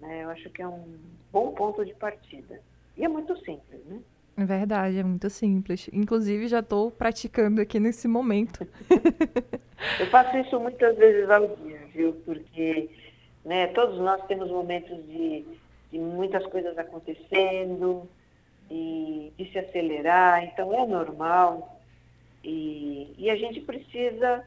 Né? 0.00 0.24
Eu 0.24 0.30
acho 0.30 0.50
que 0.50 0.60
é 0.60 0.66
um 0.66 0.98
bom 1.30 1.52
ponto 1.52 1.84
de 1.84 1.94
partida. 1.94 2.60
E 2.96 3.04
é 3.04 3.08
muito 3.08 3.36
simples, 3.38 3.84
né? 3.86 4.00
É 4.36 4.44
verdade, 4.44 4.98
é 4.98 5.02
muito 5.02 5.28
simples. 5.28 5.88
Inclusive, 5.92 6.48
já 6.48 6.60
estou 6.60 6.90
praticando 6.90 7.60
aqui 7.60 7.78
nesse 7.78 8.08
momento. 8.08 8.66
Eu 9.98 10.06
faço 10.06 10.36
isso 10.38 10.58
muitas 10.60 10.96
vezes 10.96 11.28
ao 11.30 11.48
dia, 11.56 11.80
viu? 11.92 12.12
Porque 12.24 12.90
né, 13.44 13.66
todos 13.68 13.98
nós 13.98 14.24
temos 14.26 14.50
momentos 14.50 14.96
de, 15.06 15.44
de 15.90 15.98
muitas 15.98 16.44
coisas 16.46 16.76
acontecendo, 16.78 18.08
e 18.70 19.32
de 19.36 19.52
se 19.52 19.58
acelerar, 19.58 20.44
então 20.44 20.72
é 20.72 20.86
normal. 20.86 21.78
E, 22.42 23.14
e 23.18 23.30
a 23.30 23.36
gente 23.36 23.60
precisa 23.60 24.42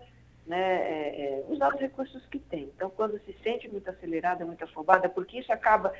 né, 0.47 0.57
é, 0.57 1.21
é, 1.21 1.45
usar 1.47 1.73
os 1.73 1.79
recursos 1.79 2.25
que 2.25 2.39
tem. 2.39 2.63
Então, 2.75 2.89
quando 2.89 3.19
se 3.19 3.35
sente 3.43 3.69
muito 3.69 3.87
acelerada, 3.87 4.43
muito 4.43 4.63
afobada, 4.63 5.07
porque 5.07 5.39
isso 5.39 5.53
acaba. 5.53 5.93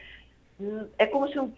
Hum, 0.59 0.87
é 0.97 1.05
como 1.05 1.27
se 1.29 1.39
um 1.39 1.51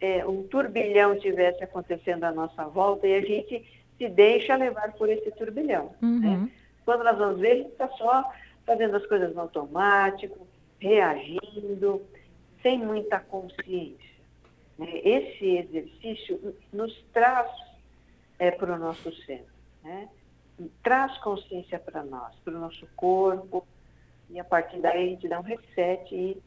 é, 0.00 0.26
um 0.26 0.42
turbilhão 0.44 1.18
tivesse 1.18 1.62
acontecendo 1.62 2.24
à 2.24 2.32
nossa 2.32 2.64
volta 2.66 3.06
e 3.06 3.14
a 3.14 3.20
gente 3.20 3.64
se 3.96 4.08
deixa 4.08 4.56
levar 4.56 4.92
por 4.92 5.08
esse 5.08 5.30
turbilhão. 5.32 5.92
Né? 6.00 6.08
Uhum. 6.08 6.42
Né? 6.42 6.50
Quando 6.84 7.04
nós 7.04 7.16
vamos 7.16 7.40
ver, 7.40 7.52
a 7.52 7.56
gente 7.56 7.70
está 7.70 7.88
só 7.90 8.32
fazendo 8.66 8.96
as 8.96 9.06
coisas 9.06 9.34
no 9.34 9.42
automático, 9.42 10.46
reagindo, 10.78 12.02
sem 12.62 12.78
muita 12.78 13.20
consciência. 13.20 14.12
Né? 14.78 15.00
Esse 15.04 15.56
exercício 15.58 16.54
nos 16.72 16.92
traz 17.12 17.50
é, 18.38 18.50
para 18.50 18.74
o 18.74 18.78
nosso 18.78 19.12
ser, 19.24 19.44
né? 19.82 20.08
traz 20.82 21.16
consciência 21.18 21.78
para 21.78 22.04
nós, 22.04 22.34
para 22.44 22.54
o 22.54 22.60
nosso 22.60 22.86
corpo, 22.96 23.66
e 24.30 24.38
a 24.38 24.44
partir 24.44 24.80
daí 24.80 25.06
a 25.06 25.10
gente 25.10 25.28
dá 25.28 25.38
um 25.38 25.42
reset 25.42 26.14
e 26.14 26.42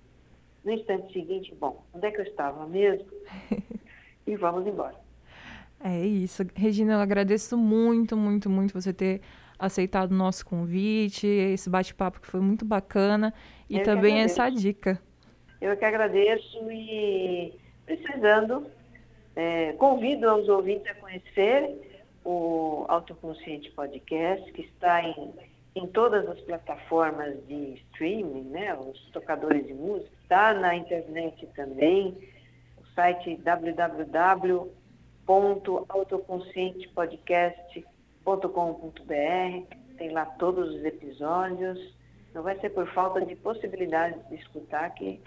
no 0.64 0.72
instante 0.72 1.14
seguinte, 1.14 1.54
bom, 1.60 1.84
onde 1.94 2.08
é 2.08 2.12
que 2.12 2.20
eu 2.20 2.26
estava 2.26 2.66
mesmo? 2.66 3.06
e 4.26 4.36
vamos 4.36 4.66
embora. 4.66 4.96
É 5.80 6.04
isso. 6.04 6.44
Regina, 6.56 6.94
eu 6.94 7.00
agradeço 7.00 7.56
muito, 7.56 8.18
muito, 8.18 8.50
muito 8.50 8.74
você 8.74 8.92
ter 8.92 9.22
aceitado 9.58 10.12
o 10.12 10.16
nosso 10.16 10.46
convite, 10.46 11.26
esse 11.26 11.70
bate-papo 11.70 12.20
que 12.20 12.28
foi 12.28 12.40
muito 12.40 12.66
bacana. 12.66 13.34
E 13.70 13.78
eu 13.78 13.84
também 13.84 14.20
essa 14.20 14.50
dica. 14.50 15.02
Eu 15.62 15.76
que 15.78 15.86
agradeço 15.86 16.72
e 16.72 17.54
precisando, 17.86 18.68
é, 19.36 19.74
convido 19.74 20.34
os 20.36 20.48
ouvintes 20.50 20.88
a 20.88 20.96
conhecer 20.96 22.04
o 22.24 22.86
Autoconsciente 22.88 23.72
Podcast, 23.72 24.52
que 24.52 24.62
está 24.62 25.02
em 25.04 25.34
em 25.76 25.88
todas 25.88 26.28
as 26.30 26.40
plataformas 26.40 27.36
de 27.48 27.74
streaming, 27.92 28.44
né, 28.44 28.74
os 28.76 28.98
tocadores 29.12 29.68
de 29.68 29.74
música, 29.74 30.10
está 30.24 30.54
na 30.54 30.74
internet 30.74 31.46
também, 31.48 32.18
o 32.78 32.86
site 32.96 33.36
www.autoconscientepodcast.com.br, 38.26 39.76
tem 39.98 40.12
lá 40.12 40.26
todos 40.26 40.74
os 40.76 40.84
episódios, 40.84 41.80
não 42.34 42.44
vai 42.44 42.60
ser 42.60 42.72
por 42.72 42.88
falta 42.88 43.24
de 43.26 43.36
possibilidade 43.36 44.18
de 44.30 44.36
escutar 44.36 44.90
que 44.90 45.22